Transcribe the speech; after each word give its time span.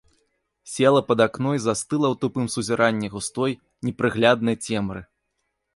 Села 0.75 1.01
пад 1.09 1.19
акно 1.25 1.51
і 1.57 1.61
застыла 1.65 2.07
ў 2.13 2.15
тупым 2.23 2.45
сузіранні 2.55 3.07
густой, 3.17 3.57
непрагляднай 3.91 4.55
цемры. 4.69 5.01